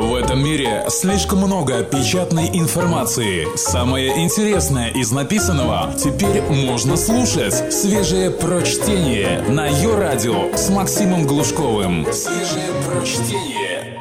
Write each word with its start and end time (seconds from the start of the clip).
В 0.00 0.14
этом 0.14 0.42
мире 0.42 0.86
слишком 0.88 1.40
много 1.40 1.84
печатной 1.84 2.48
информации. 2.58 3.46
Самое 3.54 4.24
интересное 4.24 4.88
из 4.88 5.12
написанного 5.12 5.92
теперь 5.92 6.40
можно 6.40 6.96
слушать. 6.96 7.70
Свежее 7.70 8.30
прочтение 8.30 9.42
на 9.42 9.66
ее 9.66 9.94
радио 9.98 10.56
с 10.56 10.70
Максимом 10.70 11.26
Глушковым. 11.26 12.06
Свежее 12.14 12.70
прочтение. 12.88 14.00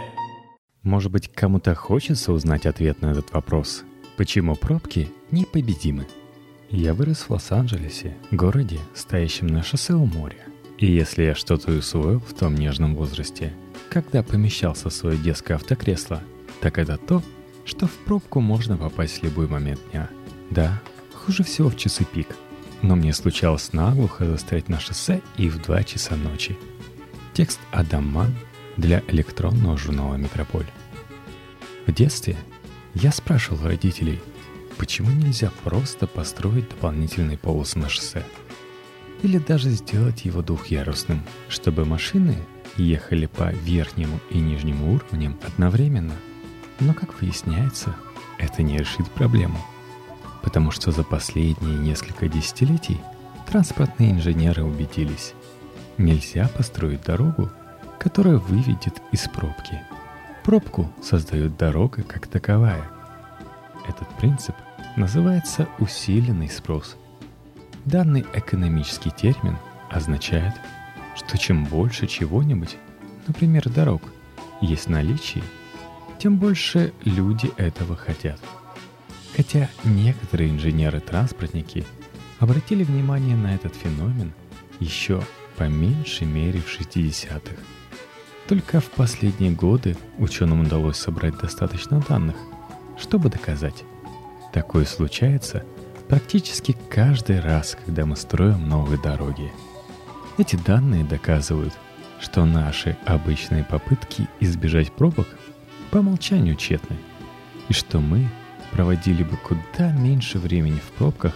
Может 0.83 1.11
быть, 1.11 1.29
кому-то 1.29 1.75
хочется 1.75 2.31
узнать 2.31 2.65
ответ 2.65 3.01
на 3.01 3.11
этот 3.11 3.33
вопрос. 3.33 3.83
Почему 4.15 4.55
пробки 4.55 5.11
непобедимы? 5.31 6.07
Я 6.69 6.93
вырос 6.93 7.25
в 7.27 7.31
Лос-Анджелесе, 7.31 8.15
городе, 8.31 8.79
стоящем 8.95 9.47
на 9.47 9.63
шоссе 9.63 9.95
у 9.95 10.05
моря. 10.05 10.45
И 10.77 10.85
если 10.85 11.23
я 11.23 11.35
что-то 11.35 11.73
усвоил 11.73 12.21
в 12.21 12.33
том 12.33 12.55
нежном 12.55 12.95
возрасте, 12.95 13.51
когда 13.89 14.23
помещался 14.23 14.89
в 14.89 14.93
свое 14.93 15.17
детское 15.17 15.55
автокресло, 15.55 16.21
так 16.61 16.77
это 16.77 16.97
то, 16.97 17.23
что 17.65 17.87
в 17.87 17.91
пробку 17.91 18.39
можно 18.39 18.77
попасть 18.77 19.19
в 19.19 19.23
любой 19.23 19.47
момент 19.47 19.79
дня. 19.91 20.09
Да, 20.51 20.81
хуже 21.13 21.43
всего 21.43 21.69
в 21.69 21.77
часы 21.77 22.05
пик. 22.05 22.35
Но 22.81 22.95
мне 22.95 23.13
случалось 23.13 23.73
наглухо 23.73 24.25
застрять 24.25 24.69
на 24.69 24.79
шоссе 24.79 25.21
и 25.37 25.49
в 25.49 25.61
2 25.61 25.83
часа 25.83 26.15
ночи. 26.15 26.57
Текст 27.33 27.59
Адам 27.71 28.07
Ман 28.07 28.33
для 28.77 29.03
электронного 29.07 29.77
журнала 29.77 30.15
«Метрополь». 30.15 30.65
В 31.85 31.91
детстве 31.93 32.37
я 32.93 33.11
спрашивал 33.11 33.67
родителей, 33.67 34.19
почему 34.77 35.11
нельзя 35.11 35.51
просто 35.63 36.07
построить 36.07 36.69
дополнительный 36.69 37.37
полос 37.37 37.75
на 37.75 37.89
шоссе? 37.89 38.25
Или 39.21 39.37
даже 39.37 39.69
сделать 39.69 40.23
его 40.23 40.41
двухъярусным, 40.41 41.21
чтобы 41.49 41.83
машины 41.83 42.37
ехали 42.77 43.25
по 43.25 43.51
верхнему 43.51 44.19
и 44.29 44.39
нижнему 44.39 44.93
уровням 44.93 45.37
одновременно. 45.45 46.13
Но, 46.79 46.93
как 46.93 47.19
выясняется, 47.19 47.95
это 48.37 48.63
не 48.63 48.77
решит 48.77 49.09
проблему. 49.11 49.59
Потому 50.41 50.71
что 50.71 50.91
за 50.91 51.03
последние 51.03 51.77
несколько 51.77 52.27
десятилетий 52.27 52.99
транспортные 53.47 54.11
инженеры 54.11 54.63
убедились, 54.63 55.33
нельзя 55.97 56.47
построить 56.47 57.03
дорогу, 57.03 57.49
которая 57.99 58.37
выведет 58.37 59.01
из 59.11 59.27
пробки. 59.27 59.81
Пробку 60.43 60.91
создает 61.03 61.57
дорога 61.57 62.03
как 62.03 62.27
таковая. 62.27 62.83
Этот 63.87 64.07
принцип 64.17 64.55
называется 64.95 65.67
усиленный 65.79 66.49
спрос. 66.49 66.95
Данный 67.85 68.25
экономический 68.33 69.11
термин 69.11 69.57
означает– 69.89 70.53
что 71.19 71.37
чем 71.37 71.65
больше 71.65 72.07
чего-нибудь, 72.07 72.77
например, 73.27 73.69
дорог, 73.69 74.01
есть 74.61 74.85
в 74.85 74.89
наличии, 74.89 75.43
тем 76.17 76.37
больше 76.37 76.93
люди 77.03 77.51
этого 77.57 77.95
хотят. 77.95 78.39
Хотя 79.35 79.69
некоторые 79.83 80.49
инженеры-транспортники 80.49 81.85
обратили 82.39 82.83
внимание 82.83 83.35
на 83.35 83.53
этот 83.53 83.75
феномен 83.75 84.33
еще 84.79 85.21
по 85.57 85.63
меньшей 85.63 86.25
мере 86.25 86.61
в 86.61 86.79
60-х. 86.79 87.55
Только 88.47 88.79
в 88.79 88.89
последние 88.89 89.51
годы 89.51 89.97
ученым 90.17 90.61
удалось 90.61 90.97
собрать 90.97 91.37
достаточно 91.37 92.03
данных, 92.07 92.35
чтобы 92.97 93.29
доказать. 93.29 93.83
Такое 94.53 94.85
случается 94.85 95.63
практически 96.07 96.75
каждый 96.89 97.39
раз, 97.39 97.77
когда 97.85 98.05
мы 98.05 98.15
строим 98.15 98.67
новые 98.67 98.99
дороги– 98.99 99.51
эти 100.39 100.55
данные 100.55 101.03
доказывают, 101.03 101.73
что 102.21 102.45
наши 102.45 102.97
обычные 103.05 103.65
попытки 103.65 104.27
избежать 104.39 104.91
пробок 104.91 105.27
по 105.91 105.97
умолчанию 105.97 106.55
тщетны, 106.55 106.95
и 107.67 107.73
что 107.73 107.99
мы 107.99 108.27
проводили 108.71 109.23
бы 109.23 109.35
куда 109.35 109.91
меньше 109.91 110.39
времени 110.39 110.79
в 110.79 110.91
пробках, 110.97 111.33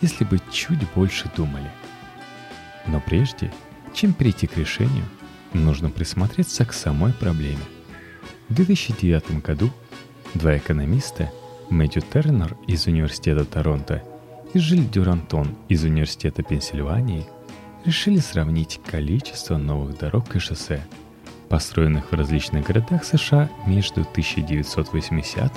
если 0.00 0.24
бы 0.24 0.38
чуть 0.52 0.88
больше 0.94 1.28
думали. 1.36 1.70
Но 2.86 3.00
прежде, 3.00 3.52
чем 3.92 4.12
перейти 4.12 4.46
к 4.46 4.56
решению, 4.56 5.04
нужно 5.52 5.90
присмотреться 5.90 6.64
к 6.64 6.72
самой 6.72 7.12
проблеме. 7.12 7.64
В 8.48 8.54
2009 8.54 9.42
году 9.42 9.70
два 10.34 10.56
экономиста, 10.56 11.32
Мэтью 11.68 12.02
Тернер 12.02 12.56
из 12.68 12.86
Университета 12.86 13.44
Торонто 13.44 14.04
и 14.54 14.60
Жиль 14.60 14.88
Дюрантон 14.88 15.56
из 15.68 15.82
Университета 15.82 16.44
Пенсильвании– 16.44 17.26
решили 17.84 18.18
сравнить 18.18 18.80
количество 18.84 19.56
новых 19.56 19.98
дорог 19.98 20.34
и 20.34 20.38
шоссе, 20.38 20.82
построенных 21.48 22.10
в 22.10 22.14
различных 22.14 22.66
городах 22.66 23.04
США 23.04 23.48
между 23.66 24.02
1980 24.02 25.52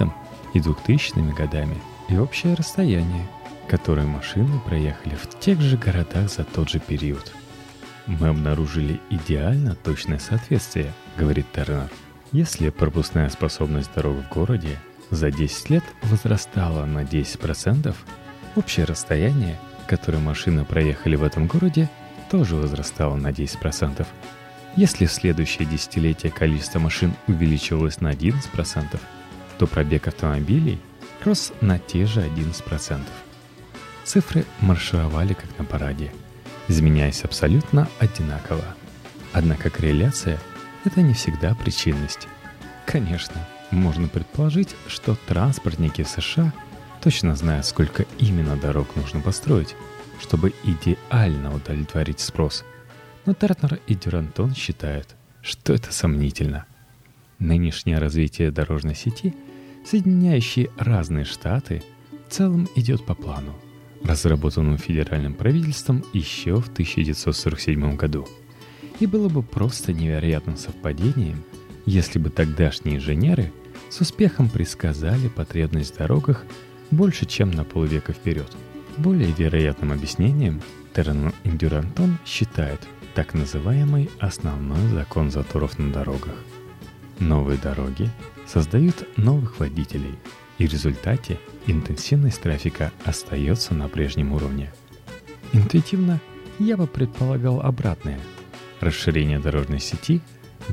и 0.54 0.60
2000 0.60 1.36
годами, 1.36 1.78
и 2.10 2.18
общее 2.18 2.54
расстояние, 2.54 3.28
которое 3.68 4.06
машины 4.06 4.60
проехали 4.66 5.16
в 5.16 5.40
тех 5.40 5.62
же 5.62 5.78
городах 5.78 6.30
за 6.30 6.44
тот 6.44 6.70
же 6.70 6.80
период. 6.80 7.32
Мы 8.08 8.30
обнаружили 8.30 9.00
идеально 9.10 9.76
точное 9.76 10.18
соответствие, 10.18 10.92
говорит 11.18 11.46
Тернер. 11.54 11.90
Если 12.32 12.70
пропускная 12.70 13.30
способность 13.30 13.92
дорог 13.94 14.18
в 14.18 14.34
городе 14.34 14.80
за 15.12 15.32
10 15.32 15.70
лет 15.70 15.84
возрастала 16.04 16.86
на 16.86 17.04
10%, 17.04 17.96
общее 18.56 18.86
расстояние, 18.86 19.60
которое 19.88 20.20
машины 20.20 20.66
проехали 20.66 21.16
в 21.16 21.24
этом 21.24 21.48
городе, 21.48 21.90
тоже 22.30 22.56
возрастало 22.56 23.16
на 23.16 23.30
10%. 23.30 24.06
Если 24.76 25.06
в 25.06 25.12
следующее 25.12 25.68
десятилетие 25.68 26.32
количество 26.32 26.80
машин 26.80 27.14
увеличивалось 27.28 28.02
на 28.02 28.12
11%, 28.12 29.00
то 29.58 29.68
пробег 29.68 30.08
автомобилей 30.08 30.80
рос 31.26 31.52
на 31.62 31.80
те 31.80 32.06
же 32.06 32.22
11%. 32.22 33.02
Цифры 34.06 34.46
маршировали 34.62 35.34
как 35.34 35.58
на 35.58 35.66
параде, 35.66 36.12
изменяясь 36.68 37.24
абсолютно 37.24 37.88
одинаково. 38.00 38.64
Однако 39.34 39.70
корреляция– 39.70 40.40
это 40.86 41.02
не 41.02 41.14
всегда 41.14 41.54
причинность. 41.56 42.28
Конечно, 42.86 43.46
можно 43.70 44.08
предположить, 44.08 44.76
что 44.88 45.16
транспортники 45.28 46.04
в 46.04 46.10
США 46.10 46.54
точно 47.02 47.36
знают, 47.36 47.66
сколько 47.66 48.06
именно 48.18 48.56
дорог 48.56 48.96
нужно 48.96 49.20
построить, 49.20 49.76
чтобы 50.20 50.54
идеально 50.64 51.56
удовлетворить 51.56 52.20
спрос. 52.20 52.64
Но 53.26 53.34
Тернер 53.34 53.80
и 53.88 53.96
Дюрантон 53.96 54.54
считают, 54.54 55.16
что 55.42 55.74
это 55.74 55.94
сомнительно. 55.94 56.66
Нынешнее 57.40 58.00
развитие 58.00 58.52
дорожной 58.52 58.96
сети, 58.96 59.34
соединяющей 59.86 60.70
разные 60.78 61.26
штаты, 61.26 61.84
в 62.28 62.32
целом 62.32 62.68
идет 62.76 63.06
по 63.06 63.16
плану, 63.16 63.56
разработанному 64.04 64.78
федеральным 64.78 65.34
правительством 65.34 66.04
еще 66.14 66.60
в 66.60 66.68
1947 66.68 67.96
году. 67.96 68.28
И 69.00 69.06
было 69.06 69.30
бы 69.30 69.42
просто 69.42 69.94
невероятным 69.94 70.58
совпадением, 70.58 71.44
если 71.86 72.20
бы 72.20 72.30
тогдашние 72.30 72.98
инженеры 72.98 73.52
с 73.90 74.02
успехом 74.02 74.50
предсказали 74.50 75.30
потребность 75.30 75.96
в 75.96 75.98
дорогах 75.98 76.44
больше, 76.92 77.26
чем 77.26 77.52
на 77.52 77.64
полвека 77.64 78.12
вперед– 78.14 78.52
более 79.00 79.32
вероятным 79.32 79.92
объяснением 79.92 80.62
Террен 80.94 81.34
Индюрантон 81.44 82.18
считает 82.26 82.82
так 83.16 83.34
называемый 83.34 84.10
основной 84.20 84.88
закон 84.90 85.32
заторов 85.32 85.80
на 85.80 85.92
дорогах. 85.92 86.36
Новые 87.20 87.58
дороги 87.58 88.10
создают 88.46 89.18
новых 89.18 89.60
водителей, 89.60 90.16
и 90.58 90.68
в 90.68 90.72
результате 90.72 91.40
интенсивность 91.68 92.42
трафика 92.42 92.92
остается 93.06 93.74
на 93.74 93.88
прежнем 93.88 94.34
уровне. 94.34 94.72
Интуитивно 95.54 96.20
я 96.60 96.78
бы 96.78 96.88
предполагал 96.88 97.62
обратное. 97.62 98.20
Расширение 98.82 99.40
дорожной 99.40 99.80
сети 99.80 100.22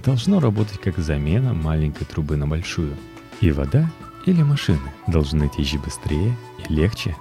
должно 0.05 0.41
работать 0.41 0.81
как 0.81 0.99
замена 0.99 1.55
маленькой 1.55 2.05
трубы 2.05 2.37
на 2.37 2.47
большую, 2.47 2.97
и 3.41 3.51
вода 3.51 3.91
или 4.27 4.43
машины 4.43 4.93
должны 5.07 5.49
течь 5.49 5.77
быстрее 5.77 6.37
и 6.69 6.73
легче 6.73 7.17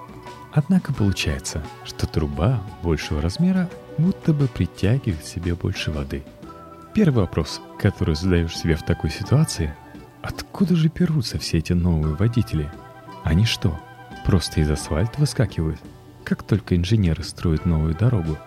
Однако 0.56 0.94
получается, 0.94 1.62
что 1.84 2.08
труба 2.08 2.62
большего 2.82 3.22
размера 3.22 3.70
будто 3.98 4.32
бы 4.32 4.48
притягивает 4.48 5.20
к 5.20 5.26
себе 5.26 5.54
больше 5.54 5.92
воды. 5.92 6.24
Первый 6.94 7.26
вопрос, 7.26 7.62
который 7.78 8.16
задаешь 8.16 8.56
себе 8.56 8.78
в 8.78 8.84
такой 8.84 9.10
ситуации, 9.10 9.76
откуда 10.22 10.78
же 10.78 10.88
берутся 10.88 11.40
все 11.40 11.58
эти 11.58 11.74
новые 11.74 12.16
водители? 12.16 12.72
Они 13.26 13.44
что, 13.44 13.78
просто 14.24 14.62
из 14.62 14.72
асфальта 14.72 15.20
выскакивают, 15.20 15.82
как 16.24 16.42
только 16.42 16.78
инженеры 16.78 17.22
строят 17.24 17.66
новую 17.66 17.94
дорогу? 17.94 18.38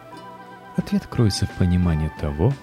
Ответ 0.77 1.07
кроется 1.07 1.45
в 1.45 1.51
понимании 1.59 2.11
того, 2.19 2.55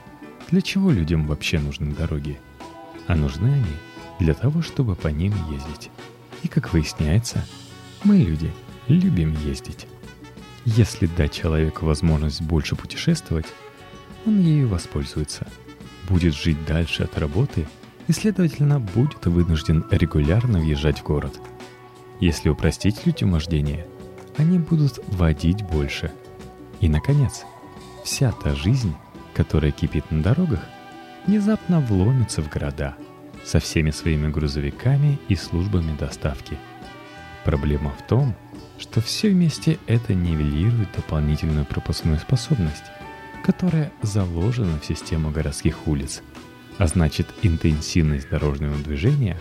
для 0.49 0.61
чего 0.63 0.89
людям 0.89 1.27
вообще 1.27 1.59
нужны 1.59 1.93
дороги. 1.93 2.39
А 3.05 3.15
нужны 3.15 3.49
они 3.53 3.75
для 4.19 4.33
того, 4.33 4.63
чтобы 4.63 4.95
по 4.95 5.09
ним 5.09 5.35
ездить. 5.51 5.91
И 6.41 6.47
как 6.47 6.73
выясняется, 6.73 7.45
мы 8.03 8.17
люди– 8.17 8.51
любим 8.87 9.35
ездить. 9.43 9.87
Если 10.65 11.05
дать 11.05 11.33
человеку 11.33 11.85
возможность 11.85 12.41
больше 12.41 12.75
путешествовать, 12.75 13.45
он 14.25 14.39
ею 14.39 14.67
воспользуется. 14.67 15.47
Будет 16.09 16.35
жить 16.35 16.65
дальше 16.65 17.03
от 17.03 17.17
работы 17.17 17.67
и, 18.07 18.11
следовательно, 18.11 18.79
будет 18.79 19.25
вынужден 19.25 19.85
регулярно 19.91 20.59
въезжать 20.59 20.99
в 20.99 21.03
город. 21.03 21.39
Если 22.19 22.49
упростить 22.49 23.05
людям 23.05 23.31
вождение, 23.31 23.85
они 24.37 24.59
будут 24.59 24.99
водить 25.07 25.63
больше. 25.63 26.11
И, 26.79 26.89
наконец, 26.89 27.45
вся 28.03 28.31
та 28.31 28.55
жизнь, 28.55 28.95
которая 29.33 29.71
кипит 29.71 30.09
на 30.11 30.21
дорогах, 30.21 30.61
внезапно 31.25 31.79
вломится 31.79 32.41
в 32.41 32.49
города 32.49 32.95
со 33.43 33.59
всеми 33.59 33.91
своими 33.91 34.29
грузовиками 34.29 35.19
и 35.27 35.35
службами 35.35 35.95
доставки. 35.97 36.57
Проблема 37.43 37.91
в 37.91 38.07
том, 38.07 38.35
что 38.77 39.01
все 39.01 39.29
вместе 39.29 39.79
это 39.87 40.13
нивелирует 40.13 40.91
дополнительную 40.95 41.65
пропускную 41.65 42.19
способность, 42.19 42.83
которая 43.43 43.91
заложена 44.01 44.79
в 44.79 44.85
систему 44.85 45.31
городских 45.31 45.87
улиц, 45.87 46.21
а 46.77 46.87
значит 46.87 47.27
интенсивность 47.43 48.29
дорожного 48.29 48.75
движения 48.77 49.39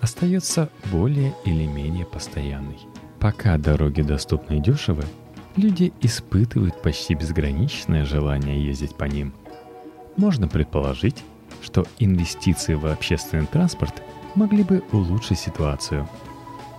остается 0.00 0.70
более 0.90 1.34
или 1.44 1.66
менее 1.66 2.04
постоянной. 2.04 2.78
Пока 3.20 3.56
дороги 3.56 4.02
доступны 4.02 4.58
и 4.58 4.60
дешевы, 4.60 5.04
люди 5.56 5.92
испытывают 6.02 6.82
почти 6.82 7.14
безграничное 7.14 8.04
желание 8.04 8.62
ездить 8.62 8.96
по 8.96 9.04
ним. 9.04 9.32
Можно 10.16 10.46
предположить, 10.46 11.16
что 11.62 11.86
инвестиции 11.98 12.74
в 12.74 12.86
общественный 12.86 13.46
транспорт 13.46 14.02
могли 14.34 14.62
бы 14.62 14.82
улучшить 14.92 15.38
ситуацию. 15.38 16.08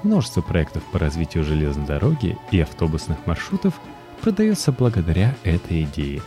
Множество 0.06 0.42
проектов 0.42 0.84
по 0.92 1.00
развитию 1.00 1.44
железной 1.44 1.88
дороги 1.88 2.38
и 2.52 2.60
автобусных 2.60 3.26
маршрутов 3.26 3.74
продается 4.22 4.72
благодаря 4.72 5.34
этой 5.44 5.82
идее. 5.82 6.22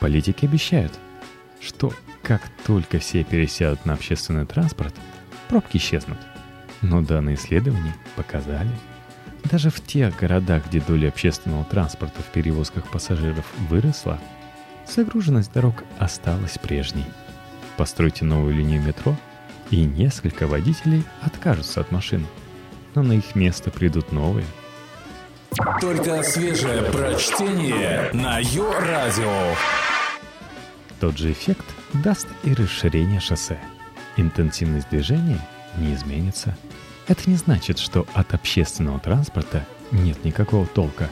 Политики 0.00 0.44
обещают, 0.44 0.92
что 1.60 1.92
как 2.24 2.42
только 2.66 2.98
все 2.98 3.22
пересядут 3.22 3.86
на 3.86 3.92
общественный 3.92 4.44
транспорт, 4.44 4.92
пробки 5.48 5.76
исчезнут. 5.76 6.18
Но 6.82 7.00
данные 7.00 7.36
исследования 7.36 7.94
показали, 8.16 8.72
даже 9.44 9.70
в 9.70 9.80
тех 9.86 10.16
городах, 10.16 10.66
где 10.66 10.80
доля 10.80 11.06
общественного 11.06 11.64
транспорта 11.64 12.22
в 12.22 12.32
перевозках 12.32 12.90
пассажиров 12.90 13.46
выросла, 13.68 14.18
загруженность 14.84 15.52
дорог 15.52 15.84
осталась 16.00 16.58
прежней. 16.58 17.06
Постройте 17.76 18.24
новую 18.24 18.56
линию 18.56 18.82
метро, 18.82 19.16
и 19.70 19.84
несколько 19.84 20.48
водителей 20.48 21.04
откажутся 21.22 21.82
от 21.82 21.92
машин, 21.92 22.26
но 22.96 23.04
на 23.04 23.12
их 23.12 23.36
место 23.36 23.70
придут 23.70 24.10
новые. 24.10 24.46
Только 25.80 26.24
свежее 26.24 26.82
прочтение 26.90 28.10
на 28.12 28.40
Йо-Радио. 28.40 29.54
Тот 30.98 31.16
же 31.16 31.30
эффект 31.30 31.64
даст 31.92 32.26
и 32.42 32.52
расширение 32.54 33.20
шоссе. 33.20 33.60
Интенсивность 34.16 34.90
движения 34.90 35.40
не 35.78 35.94
изменится– 35.94 36.58
это 37.08 37.30
не 37.30 37.36
значит, 37.36 37.78
что 37.78 38.06
от 38.14 38.34
общественного 38.34 38.98
транспорта 38.98 39.64
нет 39.92 40.24
никакого 40.24 40.66
толка. 40.66 41.10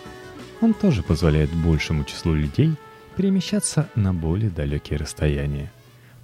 Он 0.60 0.74
тоже 0.74 1.02
позволяет 1.04 1.50
большему 1.52 2.04
числу 2.04 2.34
людей 2.34 2.74
перемещаться 3.16 3.88
на 3.94 4.12
более 4.12 4.50
далекие 4.50 4.98
расстояния. 4.98 5.70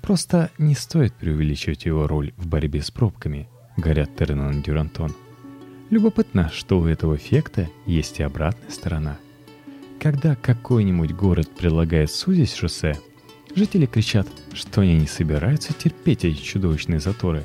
Просто 0.03 0.51
не 0.59 0.75
стоит 0.75 1.15
преувеличивать 1.15 1.85
его 1.85 2.09
роль 2.09 2.33
в 2.37 2.49
борьбе 2.49 2.83
с 2.83 2.91
пробками, 2.91 3.49
говорят 3.77 4.17
Тернан 4.17 4.61
Дюрантон. 4.61 5.15
Любопытно, 5.91 6.49
что 6.55 6.79
у 6.79 6.87
этого 6.87 7.17
эффекта 7.17 7.69
есть 7.85 8.21
и 8.21 8.23
обратная 8.23 8.71
сторона. 8.71 9.19
Когда 9.99 10.37
какой-нибудь 10.37 11.13
город 11.13 11.51
предлагает 11.51 12.13
сузить 12.13 12.55
шоссе, 12.55 12.97
жители 13.57 13.87
кричат, 13.87 14.29
что 14.55 14.83
они 14.83 14.97
не 14.99 15.09
собираются 15.09 15.73
терпеть 15.73 16.25
эти 16.25 16.41
чудовищные 16.41 17.01
заторы. 17.01 17.45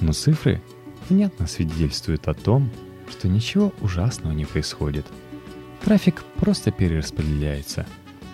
Но 0.00 0.12
цифры 0.12 0.60
внятно 1.08 1.46
свидетельствует 1.46 2.28
о 2.28 2.34
том, 2.34 2.70
что 3.08 3.28
ничего 3.28 3.72
ужасного 3.80 4.34
не 4.34 4.44
происходит. 4.44 5.06
Трафик 5.82 6.22
просто 6.36 6.70
перераспределяется, 6.72 7.86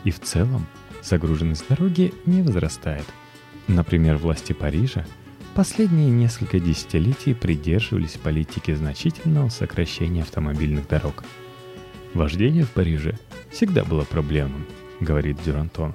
и 0.02 0.10
в 0.10 0.20
целом 0.20 0.66
загруженность 1.04 1.68
дороги 1.68 2.12
не 2.26 2.42
возрастает. 2.42 3.06
Например, 3.68 4.16
власти 4.16 4.52
Парижа 4.52 5.06
последние 5.56 6.10
несколько 6.10 6.60
десятилетий 6.60 7.34
придерживались 7.34 8.12
политики 8.12 8.72
значительного 8.74 9.48
сокращения 9.48 10.22
автомобильных 10.22 10.86
дорог. 10.86 11.24
Вождение 12.14 12.64
в 12.64 12.70
Париже 12.70 13.18
всегда 13.50 13.82
было 13.84 14.04
проблемным, 14.04 14.66
говорит 15.00 15.42
Дюрантон. 15.44 15.94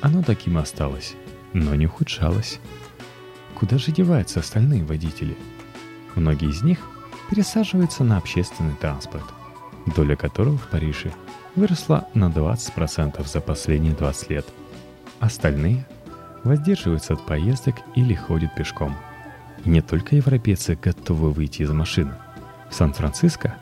Оно 0.00 0.22
таким 0.22 0.56
осталось, 0.56 1.14
но 1.52 1.74
не 1.74 1.86
ухудшалось. 1.86 2.60
Куда 3.54 3.76
же 3.76 3.92
деваются 3.92 4.40
остальные 4.40 4.84
водители– 4.84 5.36
Многие 6.14 6.50
из 6.50 6.62
них 6.62 6.78
пересаживаются 7.30 8.04
на 8.04 8.18
общественный 8.18 8.74
транспорт, 8.74 9.24
доля 9.96 10.16
которого 10.16 10.58
в 10.58 10.68
Париже 10.68 11.12
выросла 11.54 12.08
на 12.14 12.28
20% 12.28 13.26
за 13.26 13.40
последние 13.40 13.94
20 13.94 14.30
лет. 14.30 14.46
Остальные 15.20 15.86
воздерживаются 16.44 17.14
от 17.14 17.24
поездок 17.24 17.76
или 17.94 18.14
ходят 18.14 18.54
пешком. 18.54 18.96
И 19.64 19.68
не 19.68 19.80
только 19.80 20.16
европейцы 20.16 20.78
готовы 20.80 21.32
выйти 21.32 21.62
из 21.62 21.70
машины. 21.70 22.14
В 22.70 22.74
Сан-Франциско 22.74 23.56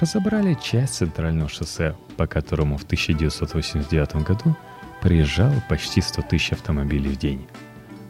разобрали 0.00 0.56
часть 0.60 0.94
центрального 0.94 1.48
шоссе, 1.48 1.96
по 2.16 2.26
которому 2.26 2.76
в 2.76 2.84
1989 2.84 4.16
году 4.26 4.56
приезжало 5.00 5.62
почти 5.68 6.00
100 6.00 6.22
тысяч 6.22 6.52
автомобилей 6.52 7.10
в 7.10 7.18
день. 7.18 7.46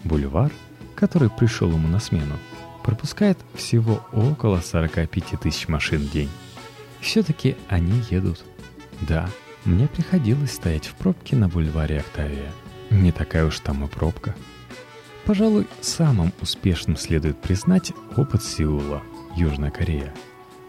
Бульвар, 0.05 0.53
который 0.95 1.31
пришел 1.31 1.71
ему 1.71 1.89
на 1.89 1.99
смену, 1.99 2.37
пропускает 2.83 3.39
всего 3.55 4.01
около 4.13 4.61
45 4.61 5.41
тысяч 5.41 5.69
машин 5.69 6.03
в 6.03 6.11
день. 6.11 6.31
Все-таки 7.01 7.57
они 7.69 8.03
едут. 8.11 8.45
Да, 9.01 9.29
мне 9.65 9.89
приходилось 9.89 10.53
стоять 10.53 10.87
в 10.87 10.95
пробке 10.95 11.37
на 11.37 11.49
бульваре 11.49 12.01
Октавия. 12.01 12.53
Не 12.95 13.11
такая 13.11 13.45
уж 13.45 13.59
там 13.59 13.85
и 13.85 13.89
пробка. 13.89 14.37
Пожалуй, 15.25 15.67
самым 15.81 16.33
успешным 16.41 16.97
следует 16.97 17.37
признать 17.41 17.93
опыт 18.17 18.45
Сеула, 18.45 19.03
Южная 19.35 19.71
Корея. 19.71 20.15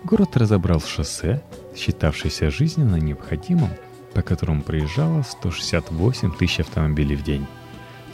Город 0.03 0.35
разобрал 0.35 0.81
шоссе, 0.81 1.43
считавшееся 1.75 2.49
жизненно 2.49 2.95
необходимым, 2.95 3.69
по 4.13 4.23
которому 4.23 4.63
проезжало 4.63 5.21
168 5.21 6.31
тысяч 6.35 6.61
автомобилей 6.61 7.15
в 7.15 7.23
день. 7.23 7.45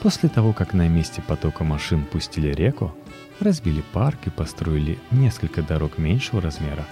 После 0.02 0.28
того, 0.28 0.52
как 0.52 0.74
на 0.74 0.90
месте 0.90 1.22
потока 1.22 1.64
машин 1.64 2.04
пустили 2.04 2.50
реку, 2.50 2.94
разбили 3.40 3.82
парк 3.94 4.20
и 4.26 4.30
построили 4.30 5.00
несколько 5.12 5.62
дорог 5.62 5.98
меньшего 5.98 6.42
размера, 6.42 6.86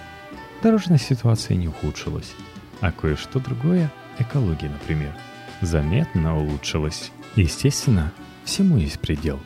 дорожная 0.62 0.98
ситуация 0.98 1.56
не 1.56 1.68
ухудшилась, 1.68 2.32
а 2.80 2.92
кое-что 2.92 3.40
другое, 3.40 3.92
экология, 4.18 4.70
например, 4.70 5.12
заметно 5.60 6.38
улучшилась. 6.38 7.10
Естественно, 7.36 8.12
всему 8.44 8.76
есть 8.76 9.00
предел. 9.00 9.38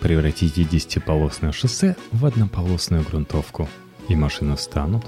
Превратите 0.00 0.64
десятиполосное 0.64 1.52
шоссе 1.52 1.96
в 2.12 2.24
однополосную 2.24 3.04
грунтовку, 3.04 3.68
и 4.08 4.16
машины 4.16 4.56
встанут. 4.56 5.04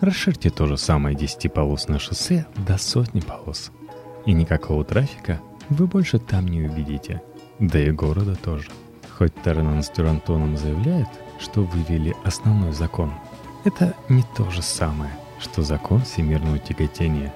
Расширьте 0.00 0.50
то 0.50 0.66
же 0.66 0.76
самое 0.76 1.16
десятиполосное 1.16 1.98
шоссе 1.98 2.46
до 2.66 2.76
сотни 2.76 3.20
полос. 3.20 3.70
И 4.26 4.32
никакого 4.32 4.84
трафика 4.84 5.40
вы 5.68 5.86
больше 5.86 6.18
там 6.18 6.46
не 6.46 6.62
увидите. 6.62 7.22
Да 7.58 7.80
и 7.80 7.90
города 7.90 8.36
тоже. 8.36 8.68
Хоть 9.16 9.32
Тернан 9.42 9.82
с 9.82 9.90
Дюрантоном 9.90 10.58
заявляет, 10.58 11.08
что 11.40 11.62
вывели 11.62 12.14
основной 12.24 12.72
закон, 12.72 13.12
это 13.64 13.94
не 14.10 14.22
то 14.36 14.50
же 14.50 14.60
самое, 14.60 15.10
что 15.40 15.62
закон 15.62 16.02
всемирного 16.02 16.58
тяготения. 16.58 17.32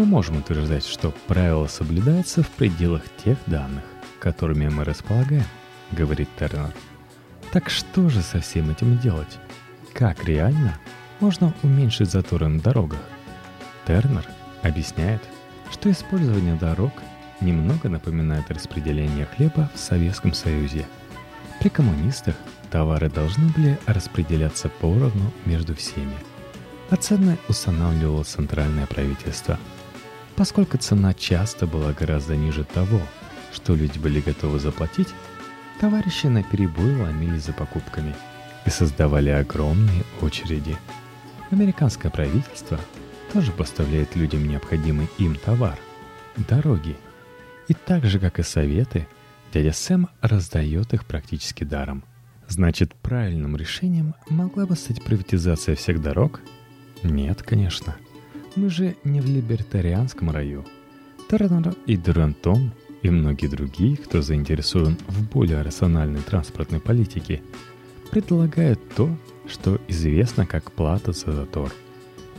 Мы 0.00 0.06
можем 0.06 0.38
утверждать, 0.38 0.86
что 0.86 1.12
правило 1.26 1.66
соблюдается 1.66 2.42
в 2.42 2.48
пределах 2.48 3.02
тех 3.22 3.36
данных, 3.44 3.84
которыми 4.18 4.66
мы 4.66 4.82
располагаем, 4.82 5.44
говорит 5.92 6.26
Тернер. 6.38 6.72
Так 7.52 7.68
что 7.68 8.08
же 8.08 8.22
со 8.22 8.40
всем 8.40 8.70
этим 8.70 8.96
делать? 8.96 9.38
Как 9.92 10.24
реально 10.24 10.78
можно 11.20 11.52
уменьшить 11.62 12.10
заторы 12.10 12.48
на 12.48 12.62
дорогах? 12.62 13.02
Тернер 13.86 14.24
объясняет, 14.62 15.20
что 15.70 15.90
использование 15.90 16.54
дорог 16.54 16.92
немного 17.42 17.90
напоминает 17.90 18.50
распределение 18.50 19.26
хлеба 19.26 19.70
в 19.74 19.78
Советском 19.78 20.32
Союзе. 20.32 20.86
При 21.60 21.68
коммунистах 21.68 22.36
товары 22.70 23.10
должны 23.10 23.48
были 23.50 23.78
распределяться 23.84 24.70
поровну 24.70 25.30
между 25.44 25.74
всеми, 25.76 26.16
а 26.88 26.96
цены 26.96 27.36
устанавливало 27.50 28.24
центральное 28.24 28.86
правительство. 28.86 29.58
Поскольку 30.36 30.78
цена 30.78 31.14
часто 31.14 31.66
была 31.66 31.92
гораздо 31.92 32.36
ниже 32.36 32.64
того, 32.64 33.00
что 33.52 33.74
люди 33.74 33.98
были 33.98 34.20
готовы 34.20 34.58
заплатить, 34.58 35.08
товарищи 35.80 36.26
на 36.26 36.42
перебой 36.42 36.96
ломились 36.96 37.44
за 37.44 37.52
покупками 37.52 38.14
и 38.64 38.70
создавали 38.70 39.30
огромные 39.30 40.04
очереди. 40.20 40.76
Американское 41.50 42.10
правительство 42.10 42.78
тоже 43.32 43.52
поставляет 43.52 44.16
людям 44.16 44.48
необходимый 44.48 45.08
им 45.18 45.36
товар– 45.36 45.78
дороги– 46.36 46.96
и 47.70 47.72
так 47.74 48.04
же, 48.04 48.18
как 48.18 48.40
и 48.40 48.42
советы, 48.42 49.06
дядя 49.54 49.72
Сэм 49.72 50.08
раздает 50.20 50.92
их 50.92 51.06
практически 51.06 51.62
даром. 51.62 52.02
Значит, 52.48 52.96
правильным 52.96 53.56
решением 53.56 54.16
могла 54.28 54.66
бы 54.66 54.74
стать 54.74 55.04
приватизация 55.04 55.76
всех 55.76 56.02
дорог? 56.02 56.40
Нет, 57.04 57.44
конечно. 57.44 57.94
Мы 58.56 58.68
же 58.68 58.96
не 59.04 59.20
в 59.20 59.26
либертарианском 59.26 60.30
раю. 60.30 60.64
Тернер 61.28 61.74
и 61.86 61.96
Дурантон 61.96 62.72
и 63.02 63.10
многие 63.10 63.46
другие, 63.46 63.96
кто 63.96 64.20
заинтересован 64.20 64.96
в 65.06 65.28
более 65.30 65.62
рациональной 65.62 66.20
транспортной 66.20 66.80
политике, 66.80 67.42
предлагают 68.10 68.80
то, 68.94 69.16
что 69.46 69.80
известно 69.88 70.46
как 70.46 70.72
плата 70.72 71.12
за 71.12 71.32
затор. 71.32 71.72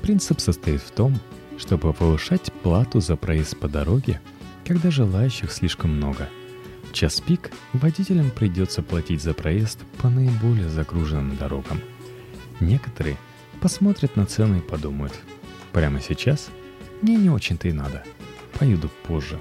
Принцип 0.01 0.39
состоит 0.39 0.81
в 0.81 0.91
том, 0.91 1.19
чтобы 1.57 1.93
повышать 1.93 2.51
плату 2.63 2.99
за 2.99 3.15
проезд 3.15 3.57
по 3.57 3.67
дороге, 3.67 4.19
когда 4.65 4.91
желающих 4.91 5.51
слишком 5.51 5.95
много– 5.95 6.29
в 6.91 6.93
час 6.93 7.21
пик 7.21 7.51
водителям 7.71 8.31
придется 8.31 8.83
платить 8.83 9.21
за 9.21 9.33
проезд 9.33 9.79
по 10.01 10.09
наиболее 10.09 10.67
загруженным 10.67 11.37
дорогам. 11.37 11.79
Некоторые 12.59 13.15
посмотрят 13.61 14.17
на 14.17 14.25
цены 14.25 14.57
и 14.57 14.61
подумают, 14.61 15.17
прямо 15.71 16.01
сейчас 16.01 16.49
мне 17.01 17.15
не 17.15 17.29
очень-то 17.29 17.67
и 17.67 17.73
надо, 17.73 18.03
поеду 18.59 18.89
позже. 19.03 19.39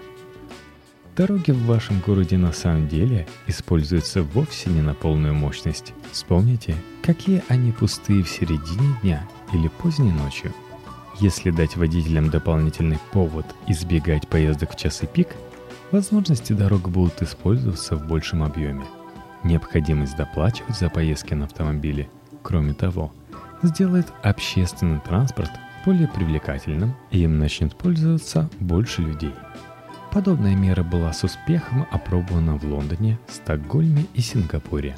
Дороги 1.16 1.50
в 1.50 1.66
вашем 1.66 2.00
городе 2.00 2.38
на 2.38 2.52
самом 2.52 2.88
деле 2.88 3.26
используются 3.46 4.22
вовсе 4.22 4.70
не 4.70 4.80
на 4.80 4.94
полную 4.94 5.34
мощность. 5.34 5.92
Вспомните, 6.12 6.75
какие 7.02 7.42
они 7.49 7.72
пустые 7.72 8.22
в 8.22 8.28
середине 8.28 8.96
дня 9.02 9.28
или 9.52 9.68
поздней 9.68 10.12
ночью. 10.12 10.54
Если 11.18 11.50
дать 11.50 11.76
водителям 11.76 12.30
дополнительный 12.30 12.99
повод 13.12 13.44
избегать 13.66 14.26
поездок 14.28 14.72
в 14.72 14.76
часы 14.76 15.06
пик– 15.06 15.28
Возможности 15.90 16.52
дорог 16.52 16.88
будут 16.88 17.20
использоваться 17.20 17.96
в 17.96 18.06
большем 18.06 18.44
объеме. 18.44 18.84
Необходимость 19.42 20.16
доплачивать 20.16 20.78
за 20.78 20.88
поездки 20.88 21.34
на 21.34 21.46
автомобиле, 21.46 22.08
кроме 22.42 22.75
того, 22.75 23.12
сделает 23.62 24.06
общественный 24.22 25.00
транспорт 25.00 25.50
более 25.84 26.08
привлекательным 26.08 26.94
и 27.10 27.20
им 27.20 27.38
начнет 27.38 27.76
пользоваться 27.76 28.49
больше 28.60 29.02
людей. 29.02 29.32
Подобная 30.12 30.56
мера 30.56 30.82
была 30.82 31.12
с 31.12 31.25
успехом 31.25 31.87
опробована 31.90 32.56
в 32.56 32.64
Лондоне, 32.64 33.18
Стокгольме 33.28 34.06
и 34.14 34.20
Сингапуре. 34.20 34.96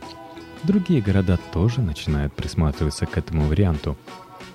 Другие 0.63 1.03
города 1.03 1.39
тоже 1.53 1.81
начинают 1.81 2.33
присматриваться 2.33 3.07
к 3.07 3.19
этому 3.19 3.47
варианту. 3.47 3.97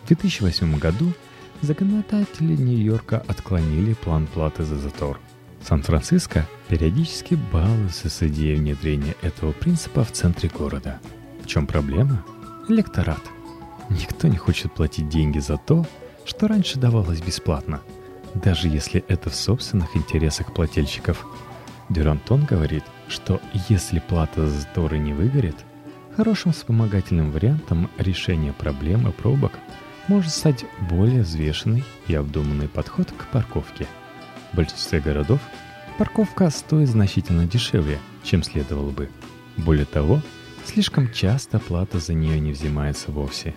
В 0.04 0.08
2008 0.08 0.80
году 0.80 1.14
законодатели 1.62 2.56
Нью-Йорка 2.56 3.24
отклонили 3.28 3.94
план 3.94 4.28
платы 4.28 4.64
за 4.64 4.78
затор– 4.78 5.20
Сан-Франциско 5.68 6.48
периодически 6.70 7.38
балуется 7.52 8.10
с 8.10 8.24
идеей 8.24 8.56
внедрения 8.56 9.16
этого 9.22 9.52
принципа 9.52 10.06
в 10.06 10.12
центре 10.14 10.50
города. 10.50 11.00
В 11.44 11.48
чем 11.48 11.68
проблема? 11.68 12.24
Электорат. 12.70 13.20
Никто 13.90 14.30
не 14.30 14.38
хочет 14.38 14.74
платить 14.74 15.10
деньги 15.10 15.40
за 15.40 15.58
то, 15.58 15.86
что 16.28 16.48
раньше 16.48 16.78
давалось 16.78 17.22
бесплатно, 17.22 17.82
даже 18.36 18.68
если 18.68 19.04
это 19.08 19.32
в 19.32 19.36
собственных 19.36 19.96
интересах 19.96 20.54
плательщиков. 20.54 21.26
Дюрантон 21.90 22.46
говорит, 22.46 22.84
что 23.08 23.42
если 23.70 23.98
плата 23.98 24.48
за 24.48 24.60
заторы 24.60 25.00
не 25.00 25.14
выгорит, 25.14 25.56
хорошим 26.16 26.52
вспомогательным 26.52 27.32
вариантом 27.32 27.90
решения 27.98 28.54
проблемы 28.54 29.12
пробок 29.12 29.54
может 30.08 30.32
стать 30.32 30.66
более 30.90 31.24
взвешенный 31.24 31.84
и 32.08 32.14
обдуманный 32.14 32.68
подход 32.68 33.12
к 33.12 33.26
парковке– 33.32 33.88
в 34.52 34.56
большинстве 34.56 35.00
городов 35.00 35.40
парковка 35.98 36.50
стоит 36.50 36.90
значительно 36.90 37.46
дешевле, 37.46 38.00
чем 38.24 38.44
следовало 38.44 38.92
бы. 38.92 39.10
Более 39.58 39.86
того, 39.86 40.22
слишком 40.66 41.12
часто 41.12 41.60
плата 41.60 42.00
за 42.00 42.14
нее 42.14 42.40
не 42.40 42.52
взимается 42.52 43.12
вовсе. 43.12 43.56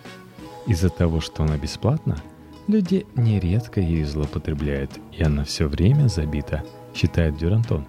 Из-за 0.67 0.89
того, 0.89 1.21
что 1.21 1.43
она 1.43 1.57
бесплатна, 1.57 2.21
люди 2.71 3.05
нередко 3.15 3.79
ее 3.79 4.05
злоупотребляют, 4.05 4.91
и 5.11 5.23
она 5.23 5.43
все 5.43 5.67
время 5.67 6.07
забита, 6.07 6.63
считает 6.95 7.37
Дюрантон. 7.37 7.85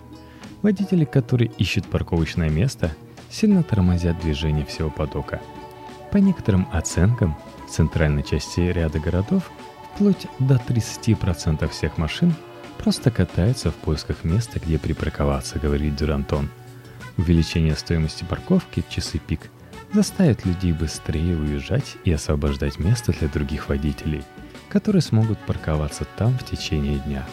Водители, 0.61 1.05
которые 1.05 1.51
ищут 1.59 1.87
парковочное 1.87 2.51
место, 2.51 2.95
сильно 3.31 3.62
тормозят 3.62 4.21
движение 4.21 4.67
всего 4.67 4.91
потока. 4.91 5.41
По 6.11 6.19
некоторым 6.19 6.69
оценкам, 6.73 7.37
в 7.67 7.71
центральной 7.71 8.23
части 8.23 8.61
ряда 8.61 8.99
городов 8.99 9.51
вплоть 9.95 10.27
до 10.39 10.57
30% 10.57 11.69
всех 11.69 11.97
машин– 11.99 12.35
Просто 12.83 13.12
катается 13.12 13.71
в 13.71 13.77
поисках 13.77 14.25
места, 14.25 14.59
где 14.59 14.77
припарковаться, 14.77 15.61
говорит 15.61 15.95
Дюрантон. 15.95 16.51
Увеличение 17.17 17.77
стоимости 17.77 18.25
парковки 18.25 18.83
в 18.83 18.93
часы 18.93 19.19
пик 19.19 19.51
заставит 19.93 20.45
людей 20.45 20.73
быстрее 20.73 21.37
уезжать 21.37 21.97
и 22.05 22.12
освобождать 22.12 22.81
место 22.81 23.12
для 23.12 23.29
других 23.29 23.69
водителей, 23.69 24.25
которые 24.73 25.02
смогут 25.02 25.38
парковаться 25.38 26.05
там 26.17 26.37
в 26.38 26.45
течение 26.45 26.99
дня. 26.99 27.26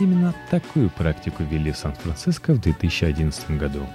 Именно 0.00 0.34
такую 0.50 0.90
практику 0.90 1.44
ввели 1.44 1.70
в 1.70 1.76
Сан-Франциско 1.76 2.54
в 2.54 2.60
2011 2.60 3.50
году. 3.58 3.86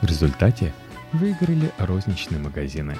В 0.00 0.06
результате 0.06 0.72
выиграли 1.12 1.70
розничные 1.78 2.40
магазины. 2.40 2.96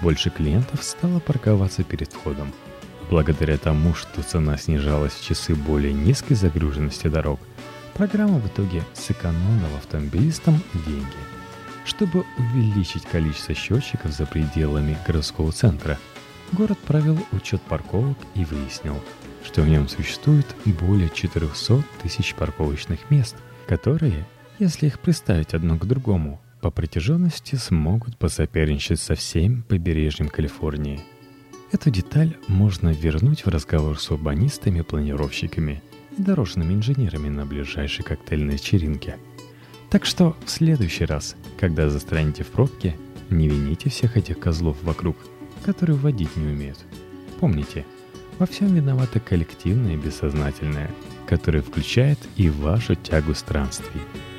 Больше 0.00 0.30
клиентов 0.30 0.82
стало 0.82 1.18
парковаться 1.20 1.82
перед 1.84 2.12
входом– 2.12 2.52
Благодаря 3.10 3.58
тому, 3.58 3.92
что 3.92 4.22
цена 4.22 4.56
снижалась 4.56 5.14
в 5.14 5.24
часы 5.24 5.56
более 5.56 5.92
низкой 5.92 6.34
загруженности 6.34 7.08
дорог, 7.08 7.40
программа 7.94 8.38
в 8.38 8.46
итоге 8.46 8.84
сэкономила 8.94 9.78
автомобилистам 9.78 10.62
деньги. 10.86 11.04
Чтобы 11.84 12.24
увеличить 12.38 13.04
количество 13.06 13.52
счетчиков 13.52 14.12
за 14.12 14.26
пределами 14.26 14.96
городского 15.04 15.50
центра, 15.50 15.98
город 16.52 16.78
провел 16.78 17.18
учет 17.32 17.60
парковок 17.62 18.18
и 18.34 18.44
выяснил, 18.44 19.00
что 19.44 19.62
в 19.62 19.68
нем 19.68 19.88
существует 19.88 20.46
более 20.64 21.10
400 21.10 21.84
тысяч 22.02 22.34
парковочных 22.34 23.10
мест, 23.10 23.36
которые, 23.66 24.26
если 24.58 24.86
их 24.86 25.00
представить 25.00 25.54
одно 25.54 25.78
к 25.78 25.86
другому, 25.86 26.40
по 26.60 26.70
протяженности 26.70 27.54
смогут 27.56 28.18
посоперничать 28.18 29.00
со 29.00 29.14
всем 29.14 29.62
побережьем 29.62 30.28
Калифорнии– 30.28 31.00
Эту 31.72 31.90
деталь 31.90 32.36
можно 32.48 32.88
вернуть 32.88 33.46
в 33.46 33.48
разговор 33.48 33.96
с 34.00 34.10
урбанистами, 34.10 34.80
планировщиками 34.80 35.82
и 36.18 36.22
дорожными 36.22 36.74
инженерами 36.74 37.28
на 37.28 37.46
ближайшей 37.46 38.04
коктейльной 38.04 38.54
вечеринке. 38.54 39.18
Так 39.88 40.04
что 40.04 40.36
в 40.44 40.50
следующий 40.50 41.04
раз, 41.04 41.36
когда 41.60 41.88
застрянете 41.88 42.42
в 42.42 42.48
пробке, 42.48 42.96
не 43.30 43.48
вините 43.48 43.88
всех 43.88 44.16
этих 44.16 44.40
козлов 44.40 44.78
вокруг, 44.82 45.16
которые 45.64 45.96
водить 45.96 46.36
не 46.36 46.46
умеют. 46.46 46.78
Помните, 47.38 47.84
во 48.38 48.46
всем 48.46 48.74
виновато 48.74 49.20
коллективное 49.20 49.96
бессознательное, 49.96 50.90
которое 51.26 51.62
включает 51.62 52.18
и 52.36 52.48
вашу 52.48 52.94
тягу 52.94 53.34
странствий– 53.34 54.00